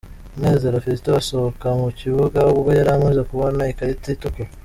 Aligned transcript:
Munezero 0.37 0.77
Fiston 0.83 1.15
asohoka 1.21 1.67
mu 1.79 1.89
kibuga 1.99 2.39
ubwo 2.53 2.69
yari 2.77 2.89
amaze 2.97 3.21
kubona 3.29 3.69
ikarita 3.71 4.07
itukura. 4.15 4.49